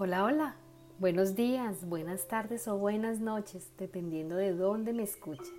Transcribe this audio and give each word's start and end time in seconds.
Hola, 0.00 0.22
hola. 0.22 0.54
Buenos 1.00 1.34
días, 1.34 1.84
buenas 1.84 2.28
tardes 2.28 2.68
o 2.68 2.78
buenas 2.78 3.18
noches, 3.18 3.72
dependiendo 3.78 4.36
de 4.36 4.54
dónde 4.54 4.92
me 4.92 5.02
escuchen. 5.02 5.56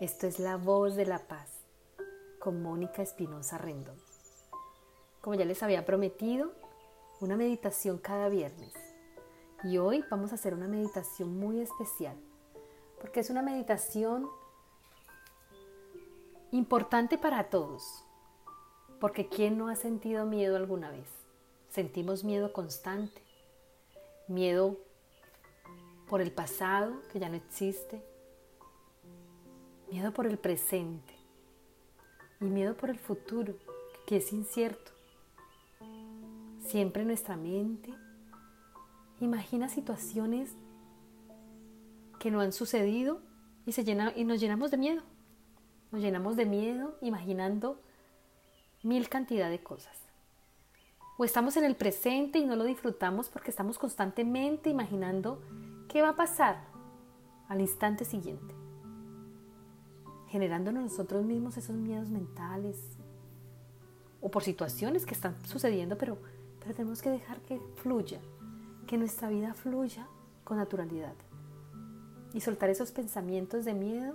Esto 0.00 0.26
es 0.26 0.38
La 0.38 0.56
Voz 0.56 0.96
de 0.96 1.04
la 1.04 1.18
Paz 1.28 1.60
con 2.38 2.62
Mónica 2.62 3.02
Espinosa 3.02 3.58
Rendón. 3.58 3.98
Como 5.20 5.34
ya 5.34 5.44
les 5.44 5.62
había 5.62 5.84
prometido, 5.84 6.52
una 7.20 7.36
meditación 7.36 7.98
cada 7.98 8.30
viernes. 8.30 8.72
Y 9.64 9.76
hoy 9.76 10.02
vamos 10.10 10.32
a 10.32 10.36
hacer 10.36 10.54
una 10.54 10.66
meditación 10.66 11.38
muy 11.38 11.60
especial, 11.60 12.16
porque 13.02 13.20
es 13.20 13.28
una 13.28 13.42
meditación 13.42 14.30
importante 16.52 17.18
para 17.18 17.50
todos. 17.50 18.02
Porque 18.98 19.28
¿quién 19.28 19.58
no 19.58 19.68
ha 19.68 19.76
sentido 19.76 20.24
miedo 20.24 20.56
alguna 20.56 20.90
vez? 20.90 21.19
Sentimos 21.70 22.24
miedo 22.24 22.52
constante, 22.52 23.22
miedo 24.26 24.76
por 26.08 26.20
el 26.20 26.32
pasado 26.32 27.00
que 27.12 27.20
ya 27.20 27.28
no 27.28 27.36
existe, 27.36 28.02
miedo 29.88 30.12
por 30.12 30.26
el 30.26 30.36
presente 30.36 31.14
y 32.40 32.46
miedo 32.46 32.76
por 32.76 32.90
el 32.90 32.98
futuro 32.98 33.54
que 34.04 34.16
es 34.16 34.32
incierto. 34.32 34.90
Siempre 36.66 37.04
nuestra 37.04 37.36
mente 37.36 37.94
imagina 39.20 39.68
situaciones 39.68 40.56
que 42.18 42.32
no 42.32 42.40
han 42.40 42.52
sucedido 42.52 43.20
y, 43.64 43.72
se 43.72 43.84
llena, 43.84 44.12
y 44.16 44.24
nos 44.24 44.40
llenamos 44.40 44.72
de 44.72 44.76
miedo. 44.76 45.02
Nos 45.92 46.02
llenamos 46.02 46.34
de 46.34 46.46
miedo 46.46 46.98
imaginando 47.00 47.80
mil 48.82 49.08
cantidad 49.08 49.50
de 49.50 49.62
cosas. 49.62 50.09
O 51.20 51.24
estamos 51.24 51.58
en 51.58 51.64
el 51.64 51.76
presente 51.76 52.38
y 52.38 52.46
no 52.46 52.56
lo 52.56 52.64
disfrutamos 52.64 53.28
porque 53.28 53.50
estamos 53.50 53.78
constantemente 53.78 54.70
imaginando 54.70 55.38
qué 55.86 56.00
va 56.00 56.08
a 56.08 56.16
pasar 56.16 56.64
al 57.46 57.60
instante 57.60 58.06
siguiente. 58.06 58.54
Generándonos 60.28 60.82
nosotros 60.84 61.22
mismos 61.26 61.58
esos 61.58 61.76
miedos 61.76 62.08
mentales 62.08 62.78
o 64.22 64.30
por 64.30 64.42
situaciones 64.42 65.04
que 65.04 65.12
están 65.12 65.36
sucediendo, 65.44 65.98
pero, 65.98 66.16
pero 66.58 66.74
tenemos 66.74 67.02
que 67.02 67.10
dejar 67.10 67.38
que 67.40 67.60
fluya, 67.82 68.18
que 68.86 68.96
nuestra 68.96 69.28
vida 69.28 69.52
fluya 69.52 70.06
con 70.42 70.56
naturalidad 70.56 71.12
y 72.32 72.40
soltar 72.40 72.70
esos 72.70 72.92
pensamientos 72.92 73.66
de 73.66 73.74
miedo 73.74 74.14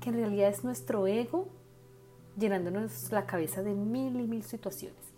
que 0.00 0.10
en 0.10 0.14
realidad 0.14 0.48
es 0.48 0.62
nuestro 0.62 1.08
ego 1.08 1.48
llenándonos 2.38 3.10
la 3.10 3.26
cabeza 3.26 3.64
de 3.64 3.74
mil 3.74 4.20
y 4.20 4.28
mil 4.28 4.44
situaciones. 4.44 5.11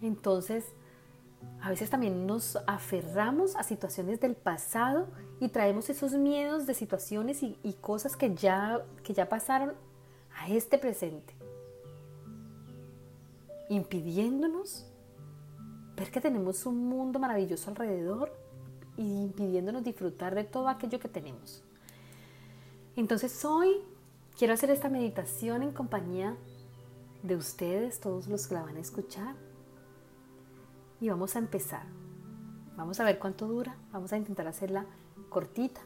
Entonces, 0.00 0.64
a 1.60 1.70
veces 1.70 1.90
también 1.90 2.26
nos 2.26 2.56
aferramos 2.66 3.56
a 3.56 3.62
situaciones 3.62 4.20
del 4.20 4.34
pasado 4.34 5.08
y 5.40 5.48
traemos 5.48 5.90
esos 5.90 6.12
miedos 6.12 6.66
de 6.66 6.74
situaciones 6.74 7.42
y, 7.42 7.76
cosas 7.80 8.16
que 8.16 8.34
ya, 8.34 8.84
que 9.02 9.12
ya 9.12 9.28
pasaron 9.28 9.74
a 10.36 10.48
este 10.48 10.78
presente, 10.78 11.34
impidiéndonos 13.68 14.86
ver 15.96 16.10
que 16.10 16.20
tenemos 16.20 16.64
un 16.64 16.88
mundo 16.88 17.18
maravilloso 17.18 17.70
alrededor 17.70 18.32
y 18.96 19.02
impidiéndonos 19.02 19.82
disfrutar 19.82 20.34
de 20.34 20.44
todo 20.44 20.68
aquello 20.68 21.00
que 21.00 21.08
tenemos. 21.08 21.62
Entonces 22.94 23.44
hoy 23.44 23.80
quiero 24.36 24.54
hacer 24.54 24.70
esta 24.70 24.88
meditación 24.88 25.62
en 25.62 25.72
compañía 25.72 26.36
de 27.24 27.34
ustedes, 27.34 28.00
todos 28.00 28.28
los 28.28 28.46
que 28.46 28.54
la 28.54 28.62
van 28.62 28.76
a 28.76 28.80
escuchar 28.80 29.34
y 31.00 31.08
vamos 31.08 31.36
a 31.36 31.38
empezar. 31.38 31.86
Vamos 32.76 33.00
a 33.00 33.04
ver 33.04 33.18
cuánto 33.18 33.46
dura, 33.46 33.76
vamos 33.92 34.12
a 34.12 34.16
intentar 34.16 34.46
hacerla 34.46 34.86
cortita 35.28 35.80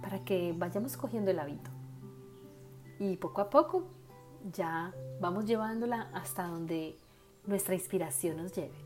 para 0.00 0.24
que 0.24 0.54
vayamos 0.56 0.96
cogiendo 0.96 1.30
el 1.30 1.38
hábito. 1.38 1.70
Y 2.98 3.16
poco 3.16 3.40
a 3.40 3.50
poco 3.50 3.86
ya 4.52 4.94
vamos 5.20 5.46
llevándola 5.46 6.10
hasta 6.12 6.46
donde 6.46 6.96
nuestra 7.46 7.74
inspiración 7.74 8.36
nos 8.36 8.52
lleve. 8.52 8.78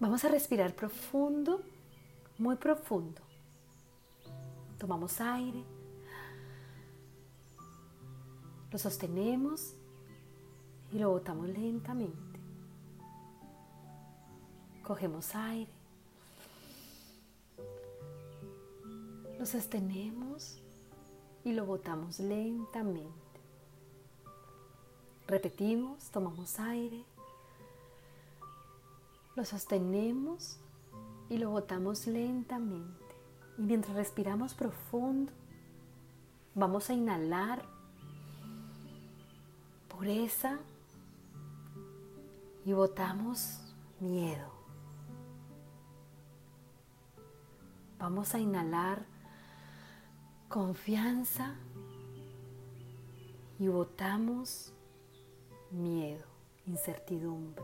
Vamos 0.00 0.24
a 0.24 0.28
respirar 0.28 0.74
profundo, 0.74 1.62
muy 2.38 2.56
profundo. 2.56 3.20
Tomamos 4.78 5.20
aire, 5.20 5.62
lo 8.72 8.78
sostenemos 8.78 9.74
y 10.90 10.98
lo 10.98 11.10
botamos 11.10 11.48
lentamente. 11.48 12.31
Cogemos 14.92 15.34
aire. 15.34 15.72
Lo 19.38 19.46
sostenemos 19.46 20.58
y 21.44 21.54
lo 21.54 21.64
botamos 21.64 22.20
lentamente. 22.20 23.40
Repetimos, 25.26 26.10
tomamos 26.10 26.60
aire. 26.60 27.06
Lo 29.34 29.46
sostenemos 29.46 30.58
y 31.30 31.38
lo 31.38 31.48
botamos 31.48 32.06
lentamente. 32.06 33.16
Y 33.56 33.62
mientras 33.62 33.96
respiramos 33.96 34.52
profundo, 34.52 35.32
vamos 36.54 36.90
a 36.90 36.92
inhalar 36.92 37.64
pureza 39.88 40.58
y 42.66 42.74
botamos 42.74 43.58
miedo. 43.98 44.61
Vamos 48.02 48.34
a 48.34 48.40
inhalar 48.40 49.06
confianza 50.48 51.54
y 53.60 53.68
botamos 53.68 54.72
miedo, 55.70 56.24
incertidumbre. 56.66 57.62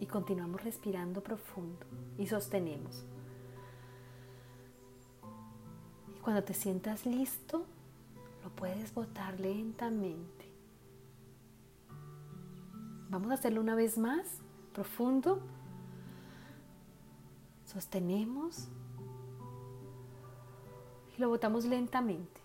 Y 0.00 0.06
continuamos 0.06 0.62
respirando 0.62 1.22
profundo 1.22 1.86
y 2.18 2.26
sostenemos. 2.26 3.06
Y 6.14 6.20
cuando 6.20 6.44
te 6.44 6.52
sientas 6.52 7.06
listo, 7.06 7.64
lo 8.44 8.50
puedes 8.50 8.92
botar 8.92 9.40
lentamente. 9.40 10.52
Vamos 13.08 13.30
a 13.30 13.34
hacerlo 13.34 13.62
una 13.62 13.74
vez 13.74 13.96
más, 13.96 14.26
profundo. 14.74 15.40
Sostenemos 17.64 18.68
lo 21.20 21.28
botamos 21.28 21.66
lentamente. 21.66 22.40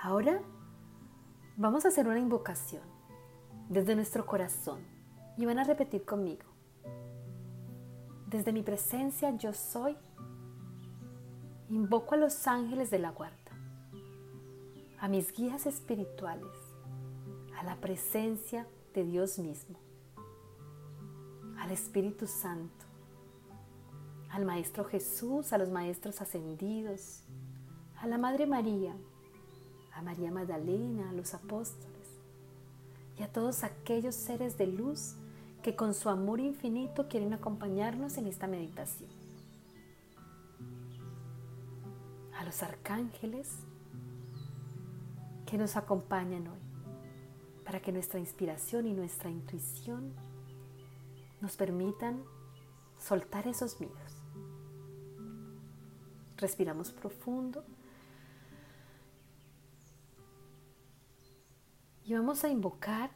Ahora 0.00 0.40
vamos 1.56 1.84
a 1.84 1.88
hacer 1.88 2.06
una 2.06 2.20
invocación 2.20 2.82
desde 3.68 3.96
nuestro 3.96 4.24
corazón 4.24 4.80
y 5.36 5.44
van 5.44 5.58
a 5.58 5.64
repetir 5.64 6.04
conmigo. 6.04 6.44
Desde 8.28 8.52
mi 8.52 8.62
presencia 8.62 9.36
yo 9.36 9.52
soy. 9.52 9.96
Invoco 11.68 12.14
a 12.14 12.18
los 12.18 12.46
ángeles 12.46 12.90
de 12.90 13.00
la 13.00 13.10
guarda, 13.10 13.50
a 15.00 15.08
mis 15.08 15.32
guías 15.32 15.66
espirituales, 15.66 16.52
a 17.58 17.64
la 17.64 17.76
presencia 17.76 18.68
de 18.92 19.02
Dios 19.04 19.38
mismo, 19.40 19.78
al 21.58 21.72
Espíritu 21.72 22.28
Santo 22.28 22.83
al 24.34 24.44
Maestro 24.44 24.84
Jesús, 24.84 25.52
a 25.52 25.58
los 25.58 25.70
Maestros 25.70 26.20
ascendidos, 26.20 27.22
a 28.00 28.08
la 28.08 28.18
Madre 28.18 28.46
María, 28.46 28.92
a 29.92 30.02
María 30.02 30.32
Magdalena, 30.32 31.10
a 31.10 31.12
los 31.12 31.34
apóstoles 31.34 32.08
y 33.16 33.22
a 33.22 33.30
todos 33.30 33.62
aquellos 33.62 34.16
seres 34.16 34.58
de 34.58 34.66
luz 34.66 35.14
que 35.62 35.76
con 35.76 35.94
su 35.94 36.08
amor 36.08 36.40
infinito 36.40 37.06
quieren 37.06 37.32
acompañarnos 37.32 38.18
en 38.18 38.26
esta 38.26 38.48
meditación. 38.48 39.08
A 42.36 42.42
los 42.44 42.60
arcángeles 42.64 43.60
que 45.46 45.56
nos 45.56 45.76
acompañan 45.76 46.48
hoy 46.48 47.64
para 47.64 47.78
que 47.80 47.92
nuestra 47.92 48.18
inspiración 48.18 48.88
y 48.88 48.94
nuestra 48.94 49.30
intuición 49.30 50.12
nos 51.40 51.56
permitan 51.56 52.20
soltar 52.98 53.46
esos 53.46 53.78
miedos. 53.78 54.23
Respiramos 56.36 56.90
profundo. 56.90 57.64
Y 62.04 62.14
vamos 62.14 62.44
a 62.44 62.48
invocar 62.48 63.10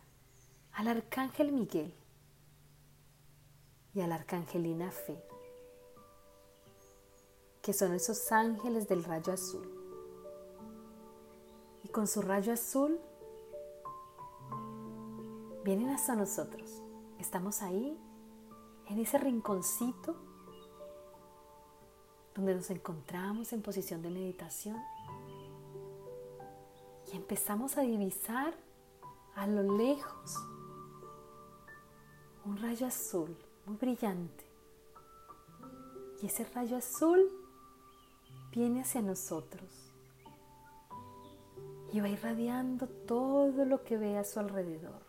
al 0.72 0.88
arcángel 0.88 1.52
Miguel 1.52 1.94
y 3.94 4.00
a 4.00 4.06
la 4.06 4.14
arcangelina 4.14 4.90
Fe, 4.90 5.20
que 7.60 7.72
son 7.72 7.92
esos 7.92 8.30
ángeles 8.32 8.88
del 8.88 9.04
rayo 9.04 9.32
azul. 9.32 9.68
Y 11.82 11.88
con 11.88 12.06
su 12.06 12.22
rayo 12.22 12.52
azul 12.52 13.00
vienen 15.64 15.90
hasta 15.90 16.14
nosotros. 16.14 16.82
Estamos 17.18 17.60
ahí, 17.60 17.98
en 18.86 19.00
ese 19.00 19.18
rinconcito 19.18 20.27
donde 22.38 22.54
nos 22.54 22.70
encontramos 22.70 23.52
en 23.52 23.62
posición 23.62 24.00
de 24.00 24.10
meditación 24.10 24.80
y 27.12 27.16
empezamos 27.16 27.76
a 27.76 27.80
divisar 27.80 28.54
a 29.34 29.48
lo 29.48 29.76
lejos 29.76 30.36
un 32.44 32.56
rayo 32.58 32.86
azul 32.86 33.36
muy 33.66 33.76
brillante. 33.76 34.44
Y 36.22 36.26
ese 36.26 36.44
rayo 36.54 36.76
azul 36.76 37.28
viene 38.52 38.82
hacia 38.82 39.02
nosotros 39.02 39.90
y 41.92 41.98
va 41.98 42.08
irradiando 42.08 42.86
todo 42.86 43.64
lo 43.64 43.82
que 43.82 43.96
ve 43.96 44.16
a 44.16 44.22
su 44.22 44.38
alrededor. 44.38 45.02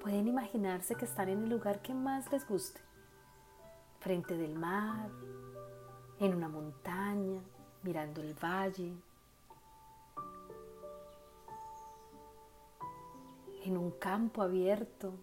Pueden 0.00 0.28
imaginarse 0.28 0.94
que 0.94 1.06
están 1.06 1.28
en 1.28 1.42
el 1.42 1.50
lugar 1.50 1.82
que 1.82 1.92
más 1.92 2.30
les 2.30 2.46
guste, 2.46 2.80
frente 3.98 4.36
del 4.36 4.54
mar, 4.54 5.10
en 6.22 6.34
una 6.34 6.48
montaña, 6.48 7.42
mirando 7.82 8.20
el 8.20 8.32
valle, 8.34 8.94
en 13.64 13.76
un 13.76 13.90
campo 13.90 14.42
abierto, 14.42 15.14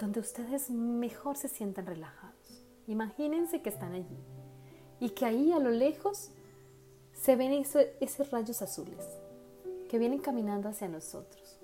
donde 0.00 0.18
ustedes 0.18 0.70
mejor 0.70 1.36
se 1.36 1.46
sientan 1.46 1.86
relajados. 1.86 2.64
Imagínense 2.88 3.62
que 3.62 3.68
están 3.68 3.92
allí 3.92 4.18
y 4.98 5.10
que 5.10 5.24
ahí 5.24 5.52
a 5.52 5.60
lo 5.60 5.70
lejos 5.70 6.32
se 7.14 7.36
ven 7.36 7.52
esos 7.52 8.30
rayos 8.32 8.60
azules 8.60 9.06
que 9.88 9.98
vienen 9.98 10.18
caminando 10.18 10.68
hacia 10.68 10.88
nosotros. 10.88 11.60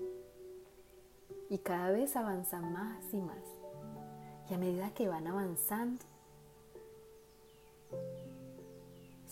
Y 1.49 1.57
cada 1.57 1.91
vez 1.91 2.15
avanzan 2.15 2.71
más 2.71 3.13
y 3.13 3.17
más. 3.17 3.43
Y 4.49 4.53
a 4.53 4.57
medida 4.57 4.93
que 4.93 5.09
van 5.09 5.27
avanzando, 5.27 6.08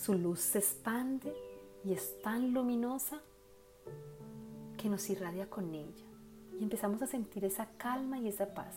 su 0.08 0.14
luz 0.14 0.40
se 0.40 0.60
expande 0.60 1.36
y 1.84 1.92
es 1.92 2.22
tan 2.22 2.54
luminosa 2.54 3.20
que 4.78 4.88
nos 4.88 5.10
irradia 5.10 5.50
con 5.50 5.76
ella. 5.76 6.06
Y 6.58 6.64
empezamos 6.64 7.02
a 7.02 7.08
sentir 7.08 7.44
esa 7.44 7.66
calma 7.78 8.18
y 8.18 8.30
esa 8.30 8.54
paz. 8.54 8.74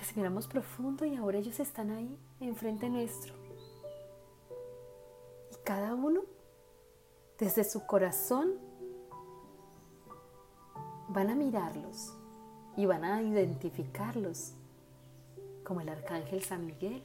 Respiramos 0.00 0.48
profundo 0.48 1.04
y 1.04 1.14
ahora 1.14 1.38
ellos 1.38 1.60
están 1.60 1.92
ahí, 1.92 2.18
enfrente 2.40 2.90
nuestro. 2.90 3.34
Y 5.52 5.64
cada 5.64 5.94
uno, 5.94 6.22
desde 7.38 7.62
su 7.62 7.86
corazón, 7.86 8.54
van 11.06 11.30
a 11.30 11.36
mirarlos 11.36 12.16
y 12.76 12.84
van 12.84 13.04
a 13.04 13.22
identificarlos 13.22 14.54
como 15.62 15.82
el 15.82 15.88
arcángel 15.88 16.42
San 16.42 16.66
Miguel 16.66 17.04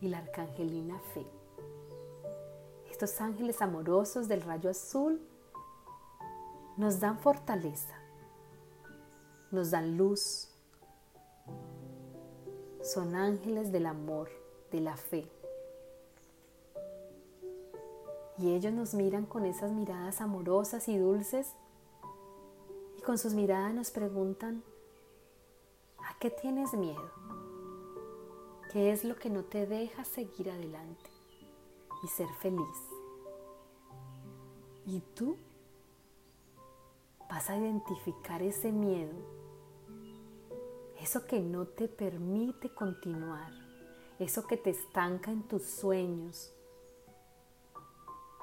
y 0.00 0.08
la 0.08 0.18
arcangelina 0.18 0.98
Fe. 1.14 1.26
Estos 2.90 3.20
ángeles 3.20 3.60
amorosos 3.60 4.26
del 4.26 4.40
rayo 4.40 4.70
azul 4.70 5.20
nos 6.76 6.98
dan 7.00 7.18
fortaleza, 7.18 7.94
nos 9.50 9.70
dan 9.70 9.96
luz. 9.98 10.48
Son 12.82 13.14
ángeles 13.14 13.72
del 13.72 13.86
amor, 13.86 14.30
de 14.70 14.80
la 14.80 14.96
fe. 14.96 15.30
Y 18.38 18.52
ellos 18.52 18.72
nos 18.72 18.94
miran 18.94 19.26
con 19.26 19.44
esas 19.44 19.72
miradas 19.72 20.20
amorosas 20.20 20.88
y 20.88 20.96
dulces 20.96 21.52
y 22.98 23.02
con 23.02 23.18
sus 23.18 23.34
miradas 23.34 23.74
nos 23.74 23.90
preguntan, 23.90 24.62
¿a 25.98 26.18
qué 26.18 26.30
tienes 26.30 26.74
miedo? 26.74 27.10
¿Qué 28.76 28.92
es 28.92 29.04
lo 29.04 29.16
que 29.16 29.30
no 29.30 29.42
te 29.42 29.64
deja 29.64 30.04
seguir 30.04 30.50
adelante 30.50 31.08
y 32.02 32.08
ser 32.08 32.28
feliz? 32.42 32.76
¿Y 34.84 35.00
tú? 35.14 35.38
vas 37.30 37.48
a 37.48 37.56
identificar 37.56 38.42
ese 38.42 38.72
miedo, 38.72 39.14
eso 41.00 41.26
que 41.26 41.40
no 41.40 41.66
te 41.66 41.88
permite 41.88 42.68
continuar, 42.68 43.50
eso 44.18 44.46
que 44.46 44.58
te 44.58 44.68
estanca 44.68 45.30
en 45.30 45.48
tus 45.48 45.62
sueños, 45.64 46.52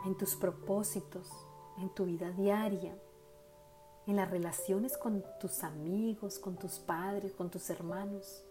en 0.04 0.18
tus 0.18 0.36
propósitos, 0.36 1.30
en 1.78 1.90
tu 1.94 2.06
vida 2.06 2.32
diaria, 2.32 2.98
en 4.08 4.16
las 4.16 4.32
relaciones 4.32 4.98
con 4.98 5.24
tus 5.40 5.64
amigos, 5.64 6.40
con 6.40 6.58
tus 6.58 6.80
padres, 6.80 7.34
con 7.34 7.52
tus 7.52 7.70
hermanos. 7.70 8.44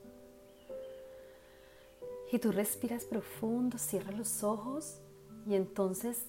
Y 2.33 2.39
tú 2.39 2.51
respiras 2.51 3.05
profundo, 3.05 3.77
cierras 3.77 4.17
los 4.17 4.43
ojos 4.43 4.99
y 5.47 5.55
entonces 5.55 6.25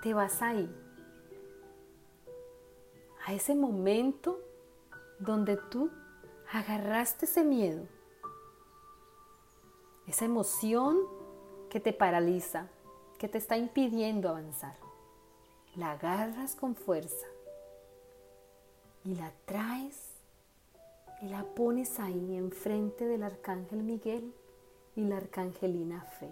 te 0.00 0.14
vas 0.14 0.40
ahí 0.42 0.72
a 3.26 3.32
ese 3.32 3.56
momento 3.56 4.38
donde 5.18 5.56
tú 5.56 5.90
agarraste 6.52 7.24
ese 7.24 7.42
miedo, 7.42 7.88
esa 10.06 10.24
emoción 10.24 11.00
que 11.68 11.80
te 11.80 11.92
paraliza, 11.92 12.68
que 13.18 13.26
te 13.26 13.38
está 13.38 13.56
impidiendo 13.56 14.28
avanzar. 14.28 14.76
La 15.74 15.92
agarras 15.92 16.54
con 16.54 16.76
fuerza 16.76 17.26
y 19.04 19.16
la 19.16 19.32
traes 19.46 20.10
y 21.22 21.28
la 21.28 21.42
pones 21.42 21.98
ahí 21.98 22.36
enfrente 22.36 23.04
del 23.06 23.24
arcángel 23.24 23.82
Miguel 23.82 24.32
y 24.96 25.04
la 25.04 25.16
arcangelina 25.16 26.02
Fe. 26.18 26.30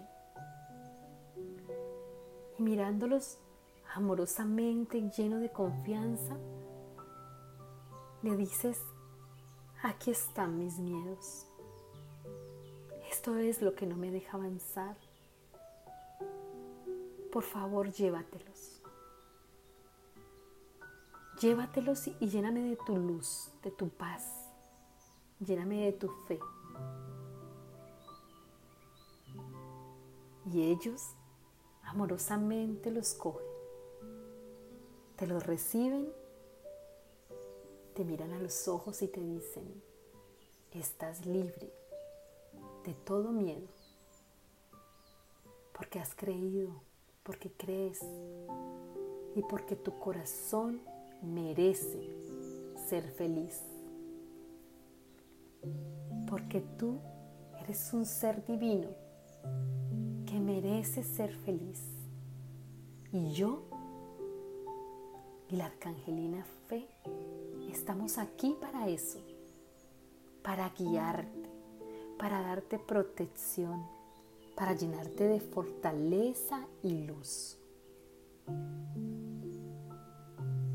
Y 2.57 2.63
mirándolos 2.63 3.39
amorosamente 3.93 5.09
lleno 5.15 5.37
de 5.39 5.51
confianza, 5.51 6.37
le 8.21 8.37
dices, 8.37 8.81
aquí 9.83 10.11
están 10.11 10.57
mis 10.57 10.79
miedos. 10.79 11.47
Esto 13.11 13.37
es 13.37 13.61
lo 13.61 13.75
que 13.75 13.85
no 13.85 13.95
me 13.95 14.11
deja 14.11 14.37
avanzar. 14.37 14.95
Por 17.31 17.43
favor, 17.43 17.91
llévatelos. 17.91 18.81
Llévatelos 21.39 22.07
y 22.07 22.29
lléname 22.29 22.61
de 22.61 22.77
tu 22.77 22.95
luz, 22.95 23.51
de 23.63 23.71
tu 23.71 23.89
paz. 23.89 24.23
Lléname 25.39 25.85
de 25.85 25.93
tu 25.93 26.09
fe. 26.27 26.39
Y 30.51 30.63
ellos 30.63 31.01
amorosamente 31.83 32.91
los 32.91 33.13
cogen, 33.13 33.45
te 35.15 35.27
los 35.27 35.45
reciben 35.45 36.11
te 37.93 38.03
miran 38.03 38.33
a 38.33 38.39
los 38.39 38.67
ojos 38.67 39.01
y 39.03 39.07
te 39.07 39.21
dicen, 39.21 39.81
estás 40.71 41.25
libre 41.25 41.71
de 42.83 42.93
todo 43.05 43.31
miedo, 43.31 43.67
porque 45.73 45.99
has 45.99 46.15
creído, 46.15 46.81
porque 47.21 47.51
crees 47.51 47.99
y 49.35 49.41
porque 49.43 49.75
tu 49.75 49.99
corazón 49.99 50.81
merece 51.21 52.09
ser 52.89 53.11
feliz, 53.11 53.61
porque 56.27 56.61
tú 56.77 56.99
eres 57.59 57.93
un 57.93 58.05
ser 58.05 58.43
divino 58.45 58.89
que 60.33 61.03
ser 61.03 61.33
feliz. 61.33 61.81
Y 63.11 63.33
yo 63.33 63.63
y 65.49 65.55
la 65.55 65.65
arcangelina 65.65 66.43
Fe 66.67 66.87
Estamos 67.69 68.17
aquí 68.17 68.55
para 68.61 68.87
eso, 68.87 69.19
para 70.41 70.69
guiarte, 70.69 71.49
para 72.17 72.41
darte 72.41 72.79
protección, 72.79 73.83
para 74.55 74.73
llenarte 74.73 75.27
de 75.27 75.39
fortaleza 75.39 76.65
y 76.83 77.05
luz. 77.05 77.57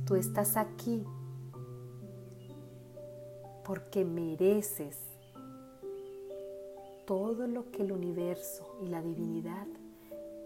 Tú 0.05 0.17
estás 0.17 0.57
aquí 0.57 1.05
porque 3.65 4.05
mereces 4.05 5.08
todo 7.09 7.47
lo 7.47 7.71
que 7.71 7.81
el 7.81 7.91
universo 7.91 8.77
y 8.83 8.89
la 8.89 9.01
divinidad 9.01 9.67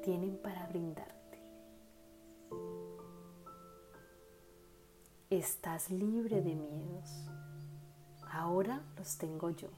tienen 0.05 0.37
para 0.37 0.65
brindar. 0.69 1.13
Estás 5.29 5.91
libre 5.91 6.41
de 6.41 6.55
miedos. 6.55 7.27
Ahora 8.31 8.81
los 8.97 9.19
tengo 9.19 9.51
yo. 9.51 9.71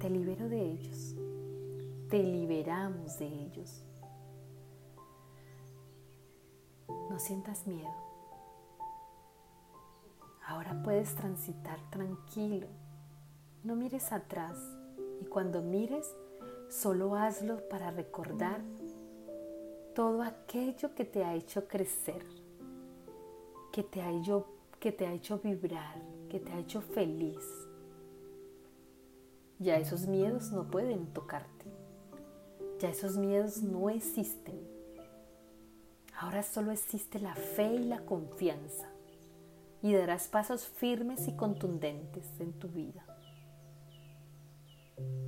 Te 0.00 0.08
libero 0.08 0.48
de 0.48 0.62
ellos. 0.62 1.14
Te 2.08 2.22
liberamos 2.22 3.18
de 3.18 3.26
ellos. 3.26 3.84
No 6.88 7.18
sientas 7.18 7.66
miedo. 7.66 7.92
Ahora 10.46 10.82
puedes 10.82 11.14
transitar 11.16 11.78
tranquilo. 11.90 12.68
No 13.62 13.76
mires 13.76 14.10
atrás 14.10 14.56
y 15.20 15.24
cuando 15.26 15.62
mires, 15.62 16.14
solo 16.68 17.14
hazlo 17.14 17.68
para 17.68 17.90
recordar 17.90 18.60
todo 19.94 20.22
aquello 20.22 20.94
que 20.94 21.04
te 21.04 21.24
ha 21.24 21.34
hecho 21.34 21.66
crecer, 21.66 22.22
que 23.72 23.82
te 23.82 24.02
ha 24.02 24.10
hecho, 24.10 24.46
que 24.78 24.92
te 24.92 25.06
ha 25.06 25.12
hecho 25.12 25.38
vibrar, 25.38 26.02
que 26.28 26.38
te 26.38 26.52
ha 26.52 26.58
hecho 26.58 26.80
feliz. 26.80 27.44
Ya 29.58 29.78
esos 29.78 30.06
miedos 30.06 30.52
no 30.52 30.70
pueden 30.70 31.06
tocarte. 31.14 31.64
Ya 32.78 32.90
esos 32.90 33.16
miedos 33.16 33.62
no 33.62 33.88
existen. 33.88 34.60
Ahora 36.18 36.42
solo 36.42 36.72
existe 36.72 37.18
la 37.18 37.34
fe 37.34 37.74
y 37.74 37.84
la 37.84 38.04
confianza 38.04 38.90
y 39.82 39.94
darás 39.94 40.28
pasos 40.28 40.66
firmes 40.66 41.26
y 41.28 41.36
contundentes 41.36 42.26
en 42.40 42.52
tu 42.52 42.68
vida. 42.68 43.05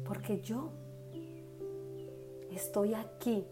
Porque 0.05 0.41
yo 0.41 0.71
estoy 2.51 2.95
aquí 2.95 3.45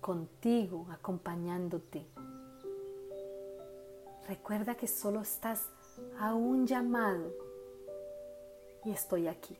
contigo, 0.00 0.86
acompañándote. 0.90 2.06
Recuerda 4.28 4.74
que 4.74 4.86
solo 4.86 5.20
estás 5.20 5.68
a 6.18 6.34
un 6.34 6.66
llamado 6.66 7.32
y 8.84 8.90
estoy 8.90 9.28
aquí. 9.28 9.56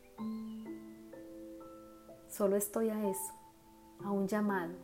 Solo 2.29 2.57
estoy 2.57 2.91
a 2.91 3.09
eso, 3.09 3.33
a 4.05 4.11
un 4.11 4.27
llamado. 4.27 4.75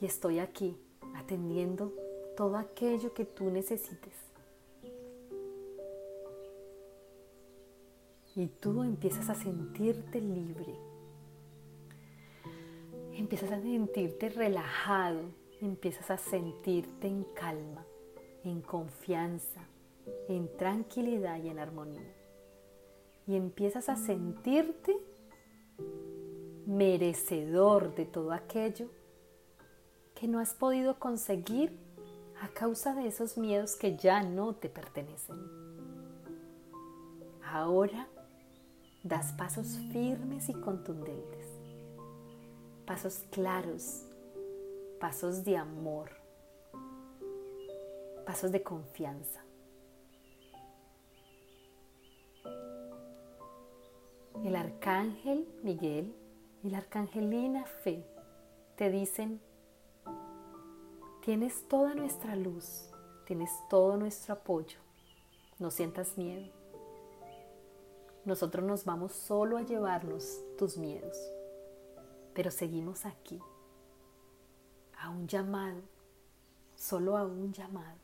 Y 0.00 0.06
estoy 0.06 0.38
aquí 0.38 0.76
atendiendo 1.14 1.92
todo 2.36 2.56
aquello 2.56 3.14
que 3.14 3.24
tú 3.24 3.50
necesites. 3.50 4.33
Y 8.36 8.46
tú 8.46 8.82
empiezas 8.82 9.30
a 9.30 9.34
sentirte 9.34 10.20
libre. 10.20 10.74
Empiezas 13.12 13.52
a 13.52 13.60
sentirte 13.60 14.28
relajado. 14.28 15.20
Empiezas 15.60 16.10
a 16.10 16.18
sentirte 16.18 17.06
en 17.06 17.24
calma, 17.34 17.86
en 18.42 18.60
confianza, 18.60 19.60
en 20.28 20.54
tranquilidad 20.56 21.40
y 21.42 21.48
en 21.48 21.58
armonía. 21.58 22.12
Y 23.26 23.36
empiezas 23.36 23.88
a 23.88 23.96
sentirte 23.96 24.96
merecedor 26.66 27.94
de 27.94 28.04
todo 28.04 28.32
aquello 28.32 28.88
que 30.14 30.28
no 30.28 30.38
has 30.38 30.54
podido 30.54 30.98
conseguir 30.98 31.78
a 32.40 32.48
causa 32.48 32.94
de 32.94 33.06
esos 33.06 33.38
miedos 33.38 33.76
que 33.76 33.96
ya 33.96 34.22
no 34.22 34.54
te 34.54 34.68
pertenecen. 34.68 35.36
Ahora 37.42 38.08
das 39.04 39.32
pasos 39.32 39.76
firmes 39.92 40.48
y 40.48 40.54
contundentes, 40.54 41.46
pasos 42.86 43.22
claros, 43.30 44.06
pasos 44.98 45.44
de 45.44 45.58
amor, 45.58 46.10
pasos 48.24 48.50
de 48.50 48.62
confianza. 48.62 49.44
El 54.42 54.56
arcángel 54.56 55.46
Miguel 55.62 56.14
y 56.62 56.70
la 56.70 56.78
arcangelina 56.78 57.66
Fe 57.66 58.06
te 58.76 58.90
dicen, 58.90 59.38
tienes 61.20 61.68
toda 61.68 61.94
nuestra 61.94 62.36
luz, 62.36 62.90
tienes 63.26 63.50
todo 63.68 63.98
nuestro 63.98 64.32
apoyo, 64.32 64.78
no 65.58 65.70
sientas 65.70 66.16
miedo. 66.16 66.53
Nosotros 68.24 68.64
nos 68.64 68.84
vamos 68.84 69.12
solo 69.12 69.58
a 69.58 69.62
llevarnos 69.62 70.40
tus 70.56 70.78
miedos, 70.78 71.16
pero 72.32 72.50
seguimos 72.50 73.04
aquí, 73.04 73.38
a 74.98 75.10
un 75.10 75.28
llamado, 75.28 75.82
solo 76.74 77.18
a 77.18 77.24
un 77.24 77.52
llamado. 77.52 77.98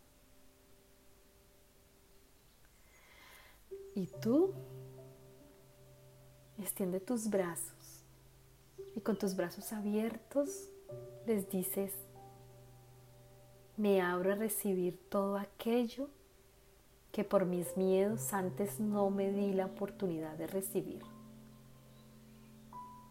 Y 3.94 4.06
tú 4.06 4.52
extiende 6.58 7.00
tus 7.00 7.30
brazos 7.30 8.04
y 8.94 9.00
con 9.00 9.16
tus 9.16 9.34
brazos 9.34 9.72
abiertos 9.72 10.68
les 11.26 11.48
dices, 11.48 11.94
me 13.78 14.02
abro 14.02 14.32
a 14.32 14.36
recibir 14.36 14.98
todo 15.08 15.38
aquello 15.38 16.10
que 17.12 17.24
por 17.24 17.44
mis 17.44 17.76
miedos 17.76 18.32
antes 18.32 18.78
no 18.78 19.10
me 19.10 19.32
di 19.32 19.52
la 19.52 19.66
oportunidad 19.66 20.36
de 20.36 20.46
recibir. 20.46 21.02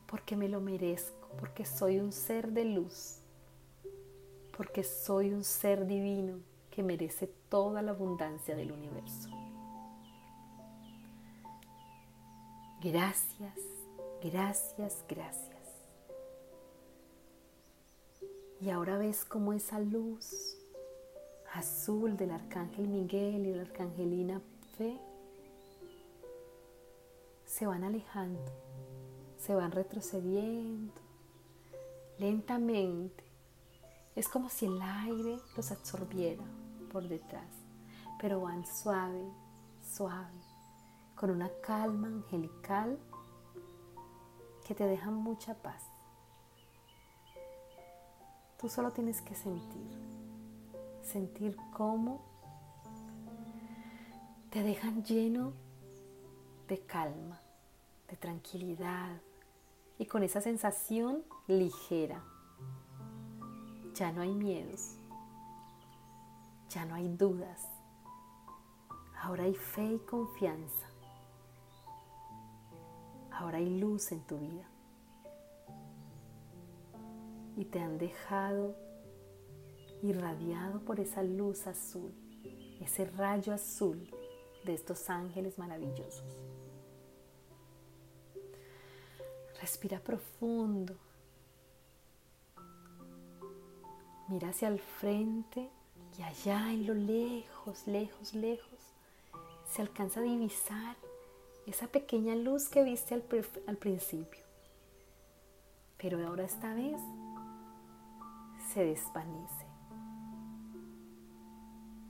Porque 0.08 0.36
me 0.36 0.48
lo 0.48 0.62
merezco, 0.62 1.30
porque 1.40 1.66
soy 1.66 2.00
un 2.00 2.12
ser 2.12 2.52
de 2.52 2.66
luz, 2.66 3.20
porque 4.58 4.84
soy 4.84 5.34
un 5.34 5.44
ser 5.44 5.86
divino 5.86 6.40
que 6.72 6.82
merece 6.82 7.28
toda 7.50 7.82
la 7.82 7.92
abundancia 7.92 8.56
del 8.56 8.72
universo. 8.72 9.30
Gracias, 12.82 13.60
gracias, 14.24 15.04
gracias. 15.08 15.50
Y 18.62 18.70
ahora 18.70 18.98
ves 18.98 19.26
cómo 19.26 19.54
esa 19.54 19.80
luz 19.80 20.58
azul 21.54 22.16
del 22.18 22.32
arcángel 22.32 22.88
Miguel 22.88 23.46
y 23.46 23.54
la 23.54 23.62
arcangelina 23.62 24.42
Fe 24.78 25.00
se 27.46 27.66
van 27.66 27.84
alejando, 27.84 28.52
se 29.38 29.56
van 29.56 29.72
retrocediendo 29.72 30.94
lentamente. 32.20 33.24
Es 34.16 34.28
como 34.28 34.50
si 34.50 34.66
el 34.66 34.82
aire 34.82 35.40
los 35.58 35.72
absorbiera 35.72 36.44
por 36.92 37.08
detrás, 37.08 37.50
pero 38.22 38.42
van 38.42 38.66
suave, 38.66 39.24
suave, 39.82 40.40
con 41.16 41.32
una 41.32 41.50
calma 41.62 42.08
angelical 42.08 43.00
que 44.68 44.76
te 44.76 44.86
deja 44.86 45.10
mucha 45.10 45.56
paz. 45.56 45.84
Tú 48.60 48.70
solo 48.70 48.92
tienes 48.92 49.22
que 49.22 49.36
sentir, 49.36 49.98
sentir 51.10 51.58
cómo 51.76 52.22
te 54.52 54.62
dejan 54.62 55.04
lleno 55.04 55.54
de 56.68 56.80
calma, 56.82 57.42
de 58.08 58.16
tranquilidad 58.16 59.20
y 59.98 60.06
con 60.06 60.22
esa 60.22 60.40
sensación 60.40 61.24
ligera. 61.48 62.24
Ya 63.96 64.12
no 64.12 64.22
hay 64.22 64.34
miedos, 64.36 64.98
ya 66.70 66.86
no 66.86 66.94
hay 66.94 67.08
dudas, 67.08 67.68
ahora 69.20 69.46
hay 69.46 69.56
fe 69.56 69.94
y 69.94 70.00
confianza, 70.00 70.86
ahora 73.32 73.58
hay 73.58 73.80
luz 73.80 74.12
en 74.12 74.22
tu 74.22 74.38
vida. 74.38 74.70
Y 77.58 77.66
te 77.66 77.82
han 77.82 77.98
dejado 77.98 78.89
irradiado 80.02 80.80
por 80.82 81.00
esa 81.00 81.24
luz 81.24 81.68
azul, 81.68 82.12
ese 82.82 83.06
rayo 83.06 83.54
azul 83.54 84.10
de 84.64 84.74
estos 84.74 85.10
ángeles 85.10 85.58
maravillosos. 85.58 86.38
Respira 89.62 90.00
profundo. 90.00 90.96
Mira 94.28 94.50
hacia 94.50 94.68
el 94.68 94.80
frente 94.80 95.70
y 96.18 96.22
allá 96.22 96.72
en 96.72 96.86
lo 96.86 96.94
lejos, 96.94 97.88
lejos, 97.88 98.34
lejos, 98.34 98.80
se 99.72 99.82
alcanza 99.82 100.20
a 100.20 100.24
divisar 100.24 100.96
esa 101.66 101.88
pequeña 101.88 102.36
luz 102.36 102.70
que 102.70 102.84
viste 102.84 103.14
al, 103.14 103.24
al 103.68 103.78
principio. 103.78 104.44
Pero 105.98 106.26
ahora 106.26 106.44
esta 106.44 106.74
vez 106.74 107.00
se 108.74 108.86
desvanece. 108.86 109.69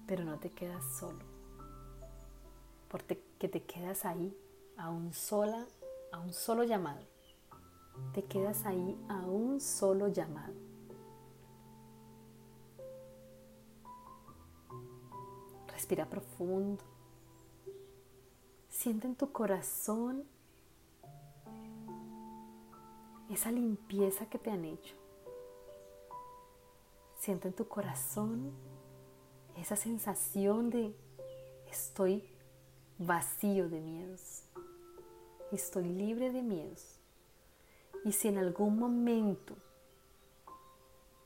Pero 0.09 0.25
no 0.25 0.39
te 0.39 0.49
quedas 0.49 0.83
solo, 0.97 1.19
porque 2.87 3.15
te 3.37 3.61
quedas 3.61 4.05
ahí 4.05 4.35
a 4.75 4.89
un, 4.89 5.13
sola, 5.13 5.67
a 6.11 6.17
un 6.17 6.33
solo 6.33 6.63
llamado. 6.63 7.05
Te 8.15 8.23
quedas 8.23 8.65
ahí 8.65 8.99
a 9.07 9.17
un 9.17 9.61
solo 9.61 10.07
llamado. 10.07 10.55
Respira 15.67 16.09
profundo. 16.09 16.83
Siente 18.67 19.05
en 19.05 19.15
tu 19.15 19.31
corazón 19.31 20.23
esa 23.29 23.51
limpieza 23.51 24.25
que 24.27 24.39
te 24.39 24.49
han 24.49 24.65
hecho. 24.65 24.95
Siente 27.15 27.49
en 27.49 27.53
tu 27.53 27.67
corazón 27.67 28.68
esa 29.59 29.75
sensación 29.75 30.69
de 30.69 30.95
estoy 31.69 32.23
vacío 32.97 33.69
de 33.69 33.81
miedos, 33.81 34.43
estoy 35.51 35.83
libre 35.83 36.31
de 36.31 36.41
miedos. 36.41 36.95
Y 38.05 38.13
si 38.13 38.29
en 38.29 38.37
algún 38.37 38.79
momento 38.79 39.55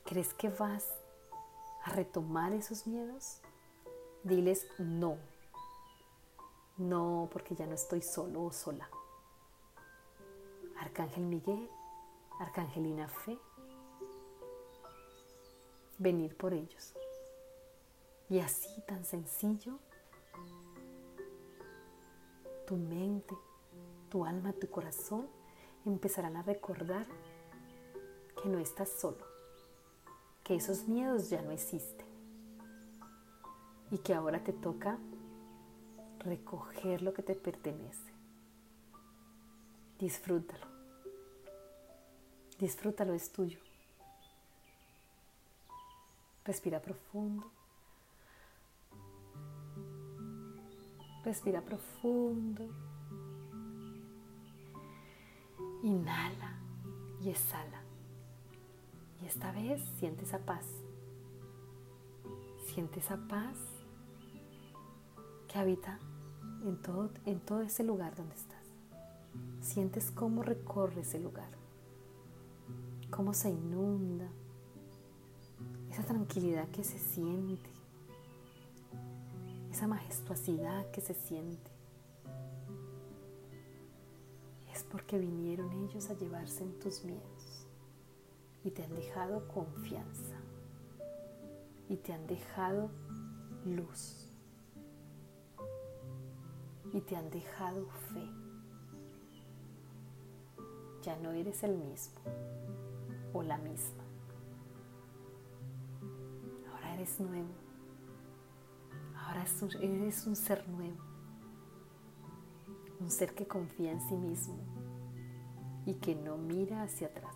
crees 0.04 0.34
que 0.34 0.50
vas 0.50 0.88
a 1.84 1.92
retomar 1.92 2.54
esos 2.54 2.88
miedos, 2.88 3.40
diles 4.24 4.66
no. 4.80 5.18
No, 6.78 7.30
porque 7.32 7.54
ya 7.54 7.68
no 7.68 7.76
estoy 7.76 8.02
solo 8.02 8.46
o 8.46 8.52
sola. 8.52 8.90
Arcángel 10.80 11.24
Miguel, 11.24 11.70
Arcangelina 12.40 13.08
Fe, 13.08 13.38
venir 16.00 16.36
por 16.36 16.54
ellos. 16.54 16.96
Y 18.34 18.40
así 18.40 18.82
tan 18.88 19.06
sencillo, 19.06 19.78
tu 22.66 22.76
mente, 22.78 23.38
tu 24.10 24.26
alma, 24.26 24.54
tu 24.54 24.68
corazón 24.72 25.30
empezarán 25.86 26.38
a 26.38 26.42
recordar 26.42 27.06
que 28.42 28.50
no 28.50 28.58
estás 28.58 28.90
solo, 28.90 29.24
que 30.44 30.56
esos 30.56 30.88
miedos 30.88 31.30
ya 31.30 31.44
no 31.44 31.52
existen 31.52 32.08
y 33.92 34.00
que 34.00 34.16
ahora 34.16 34.44
te 34.44 34.52
toca 34.52 34.98
recoger 36.18 37.04
lo 37.04 37.14
que 37.14 37.22
te 37.22 37.36
pertenece. 37.36 38.16
Disfrútalo. 40.00 40.66
Disfrútalo, 42.58 43.14
es 43.14 43.32
tuyo. 43.32 43.60
Respira 46.44 46.82
profundo. 46.82 47.63
Respira 51.24 51.62
profundo. 51.62 52.68
Inhala 55.84 56.60
y 57.22 57.30
exhala. 57.30 57.82
Y 59.22 59.26
esta 59.26 59.52
vez 59.52 59.82
siente 60.00 60.24
esa 60.26 60.40
paz. 60.40 60.66
Siente 62.66 63.00
esa 63.00 63.18
paz 63.28 63.58
que 65.48 65.60
habita 65.60 66.00
en 66.64 66.82
todo, 66.82 67.12
en 67.26 67.40
todo 67.40 67.62
ese 67.62 67.84
lugar 67.84 68.16
donde 68.16 68.36
estás. 68.36 68.64
Sientes 69.62 70.12
cómo 70.12 70.44
recorre 70.44 71.02
ese 71.02 71.20
lugar, 71.20 71.50
cómo 73.10 73.34
se 73.34 73.50
inunda, 73.50 74.28
esa 75.90 76.04
tranquilidad 76.04 76.68
que 76.70 76.84
se 76.84 77.00
siente, 77.00 77.70
esa 79.84 79.90
majestuosidad 79.90 80.90
que 80.92 81.02
se 81.02 81.14
siente. 81.14 81.70
Es 84.74 84.82
porque 84.86 85.18
vinieron 85.20 85.74
ellos 85.74 86.10
a 86.10 86.14
llevarse 86.14 86.64
en 86.64 86.80
tus 86.80 87.04
miedos 87.04 87.68
y 88.64 88.72
te 88.72 88.82
han 88.82 88.96
dejado 88.96 89.46
confianza 89.50 90.38
y 91.90 91.98
te 91.98 92.14
han 92.14 92.26
dejado 92.28 92.92
luz 93.66 94.32
y 96.94 97.02
te 97.02 97.18
han 97.18 97.30
dejado 97.30 97.86
fe. 98.14 98.26
Ya 101.02 101.18
no 101.18 101.32
eres 101.32 101.62
el 101.64 101.76
mismo 101.76 102.22
o 103.34 103.44
la 103.44 103.58
misma. 103.58 104.04
eres 106.94 107.20
nuevo. 107.20 107.63
Ahora 109.26 109.46
eres 109.82 110.28
un 110.28 110.36
ser 110.36 110.68
nuevo. 110.70 111.02
Un 113.00 113.10
ser 113.10 113.34
que 113.34 113.48
confía 113.48 113.92
en 113.92 114.02
sí 114.02 114.16
mismo 114.16 114.58
y 115.86 115.96
que 115.96 116.16
no 116.16 116.38
mira 116.38 116.84
hacia 116.84 117.08
atrás. 117.08 117.36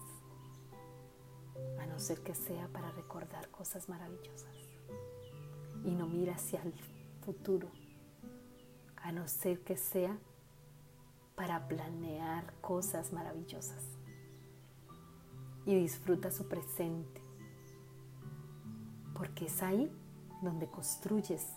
A 1.80 1.86
no 1.86 2.00
ser 2.00 2.21
que 2.21 2.36
sea 2.36 2.67
para 2.69 2.91
recordar 2.91 3.50
cosas 3.50 3.89
maravillosas. 3.89 4.56
Y 5.84 5.91
no 5.91 6.08
mira 6.08 6.36
hacia 6.36 6.62
el 6.63 6.73
futuro. 7.21 7.69
A 8.97 9.12
no 9.12 9.28
ser 9.28 9.63
que 9.63 9.78
sea 9.78 10.17
para 11.36 11.67
planear 11.67 12.54
cosas 12.62 13.12
maravillosas. 13.13 13.84
Y 15.65 15.76
disfruta 15.76 16.32
su 16.32 16.47
presente 16.47 17.28
porque 19.17 19.45
es 19.45 19.63
ahí 19.63 19.91
donde 20.41 20.67
construyes, 20.67 21.47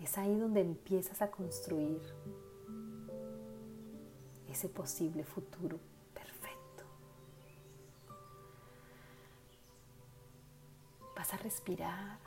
es 0.00 0.16
ahí 0.18 0.38
donde 0.38 0.60
empiezas 0.60 1.20
a 1.22 1.30
construir 1.30 2.00
ese 4.48 4.68
posible 4.68 5.24
futuro 5.24 5.78
perfecto. 6.14 6.84
Vas 11.14 11.34
a 11.34 11.36
respirar 11.36 12.18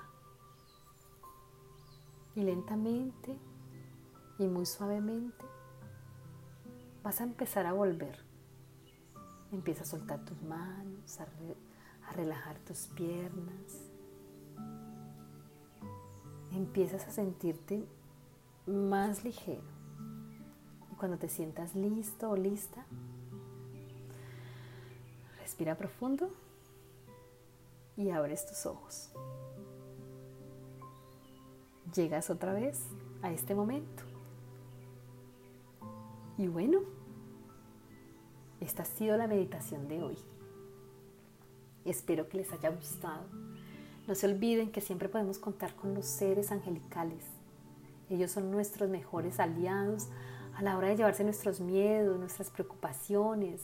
y 2.36 2.42
lentamente 2.42 3.38
y 4.40 4.48
muy 4.48 4.66
suavemente 4.66 5.46
vas 7.04 7.20
a 7.22 7.24
empezar 7.24 7.66
a 7.66 7.74
volver. 7.74 8.18
Empieza 9.52 9.84
a 9.84 9.86
soltar 9.86 10.24
tus 10.26 10.42
manos, 10.42 11.20
a 11.20 11.28
a 12.08 12.12
relajar 12.14 12.58
tus 12.60 12.88
piernas. 12.88 13.92
Empiezas 16.54 17.08
a 17.08 17.12
sentirte 17.12 17.84
más 18.68 19.24
ligero. 19.24 19.64
Y 20.92 20.96
cuando 20.96 21.18
te 21.18 21.28
sientas 21.28 21.76
listo 21.76 22.30
o 22.30 22.36
lista, 22.36 22.86
respira 25.40 25.76
profundo 25.76 26.30
y 27.98 28.10
abres 28.10 28.46
tus 28.46 28.66
ojos. 28.66 29.10
Llegas 31.94 32.30
otra 32.30 32.54
vez 32.54 32.88
a 33.22 33.32
este 33.32 33.56
momento. 33.56 34.04
Y 36.38 36.48
bueno, 36.48 36.80
esta 38.60 38.84
ha 38.84 38.86
sido 38.86 39.18
la 39.18 39.28
meditación 39.28 39.88
de 39.88 40.02
hoy. 40.02 40.18
Espero 41.86 42.30
que 42.30 42.38
les 42.38 42.52
haya 42.52 42.70
gustado. 42.70 43.26
No 44.08 44.16
se 44.16 44.28
olviden 44.28 44.72
que 44.72 44.82
siempre 44.82 45.08
podemos 45.08 45.40
contar 45.40 45.76
con 45.76 45.94
los 45.94 46.06
seres 46.06 46.52
angelicales. 46.52 47.24
Ellos 48.10 48.32
son 48.32 48.52
nuestros 48.52 48.90
mejores 48.90 49.40
aliados 49.40 50.10
a 50.56 50.62
la 50.62 50.78
hora 50.78 50.90
de 50.90 50.98
llevarse 50.98 51.24
nuestros 51.24 51.62
miedos, 51.62 52.20
nuestras 52.20 52.50
preocupaciones 52.50 53.62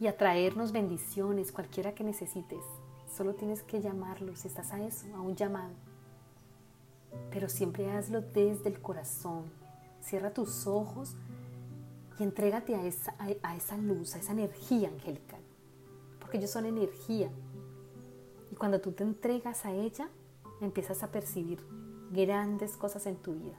y 0.00 0.08
atraernos 0.08 0.72
bendiciones, 0.72 1.52
cualquiera 1.52 1.94
que 1.94 2.02
necesites. 2.02 2.64
Solo 3.16 3.34
tienes 3.34 3.62
que 3.62 3.80
llamarlos, 3.80 4.44
estás 4.44 4.72
a 4.72 4.82
eso, 4.82 5.06
a 5.14 5.20
un 5.20 5.36
llamado. 5.36 5.72
Pero 7.30 7.48
siempre 7.48 7.90
hazlo 7.92 8.20
desde 8.20 8.68
el 8.68 8.80
corazón. 8.80 9.44
Cierra 10.00 10.34
tus 10.34 10.66
ojos 10.66 11.14
y 12.18 12.24
entrégate 12.24 12.74
a 12.74 12.84
esa, 12.84 13.14
a 13.42 13.56
esa 13.56 13.76
luz, 13.76 14.16
a 14.16 14.18
esa 14.18 14.32
energía 14.32 14.88
angelical 14.88 15.40
porque 16.26 16.38
ellos 16.38 16.50
son 16.50 16.66
energía. 16.66 17.30
Cuando 18.58 18.80
tú 18.80 18.92
te 18.92 19.04
entregas 19.04 19.64
a 19.66 19.72
ella, 19.72 20.08
empiezas 20.60 21.02
a 21.02 21.10
percibir 21.10 21.60
grandes 22.10 22.76
cosas 22.76 23.06
en 23.06 23.16
tu 23.16 23.34
vida. 23.34 23.56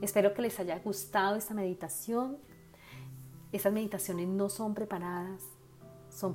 Espero 0.00 0.32
que 0.34 0.42
les 0.42 0.58
haya 0.58 0.78
gustado 0.78 1.36
esta 1.36 1.54
meditación. 1.54 2.38
Esas 3.52 3.72
meditaciones 3.72 4.28
no 4.28 4.48
son 4.48 4.74
preparadas, 4.74 5.42
son, 6.08 6.34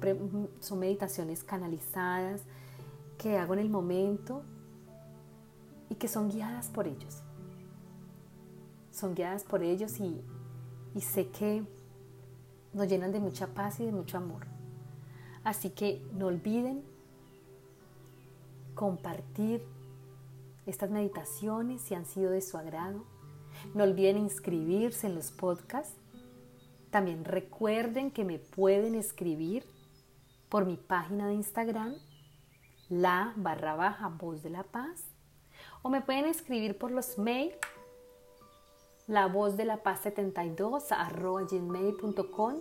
son 0.60 0.80
meditaciones 0.80 1.44
canalizadas 1.44 2.44
que 3.18 3.38
hago 3.38 3.54
en 3.54 3.60
el 3.60 3.70
momento 3.70 4.44
y 5.90 5.96
que 5.96 6.08
son 6.08 6.30
guiadas 6.30 6.70
por 6.70 6.88
ellos. 6.88 7.24
Son 8.92 9.16
guiadas 9.16 9.44
por 9.44 9.64
ellos 9.64 10.00
y, 10.00 10.22
y 10.94 11.02
sé 11.02 11.30
que 11.30 11.64
nos 12.74 12.88
llenan 12.88 13.12
de 13.12 13.20
mucha 13.20 13.48
paz 13.48 13.80
y 13.80 13.86
de 13.86 13.92
mucho 13.92 14.18
amor. 14.18 14.46
Así 15.44 15.72
que 15.72 16.06
no 16.14 16.28
olviden 16.28 16.84
compartir 18.78 19.62
estas 20.66 20.90
meditaciones 20.90 21.82
si 21.82 21.96
han 21.96 22.06
sido 22.06 22.32
de 22.32 22.42
su 22.42 22.58
agrado. 22.58 23.04
No 23.74 23.84
olviden 23.84 24.18
inscribirse 24.18 25.08
en 25.08 25.16
los 25.16 25.32
podcasts. 25.32 25.98
También 26.92 27.26
recuerden 27.26 28.12
que 28.12 28.24
me 28.24 28.40
pueden 28.40 28.96
escribir 28.96 29.66
por 30.48 30.66
mi 30.66 30.78
página 30.78 31.28
de 31.28 31.34
Instagram, 31.34 31.96
la 32.88 33.34
barra 33.36 33.76
baja 33.76 34.08
voz 34.08 34.44
de 34.44 34.52
la 34.52 34.64
paz, 34.64 35.04
o 35.82 35.90
me 35.90 36.02
pueden 36.02 36.26
escribir 36.26 36.78
por 36.78 36.92
los 36.92 37.18
mails, 37.18 37.58
la 39.08 39.26
voz 39.28 39.58
de 39.58 39.66
la 39.66 39.84
paz 39.84 40.02
72 40.02 40.92
arroba 40.92 41.42
gmail.com 41.44 42.56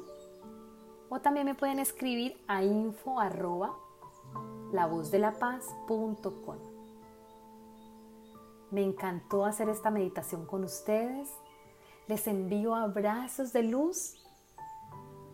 o 1.09 1.21
también 1.21 1.47
me 1.47 1.55
pueden 1.55 1.79
escribir 1.79 2.43
a 2.49 2.65
info 2.65 3.21
arroba 3.21 3.77
lavozdelapaz.com. 4.73 6.59
Me 8.71 8.83
encantó 8.83 9.45
hacer 9.45 9.69
esta 9.69 9.91
meditación 9.91 10.47
con 10.47 10.65
ustedes. 10.65 11.29
Les 12.09 12.27
envío 12.27 12.75
abrazos 12.75 13.53
de 13.53 13.63
luz. 13.63 14.23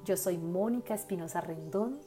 Yo 0.05 0.17
soy 0.17 0.39
Mónica 0.39 0.95
Espinosa 0.95 1.41
Rendón. 1.41 2.01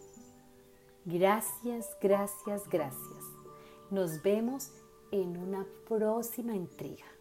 Gracias, 1.06 1.96
gracias, 2.02 2.68
gracias. 2.70 3.24
Nos 3.92 4.22
vemos 4.24 4.72
en 5.12 5.38
una 5.38 5.66
próxima 5.88 6.56
entrega. 6.56 7.15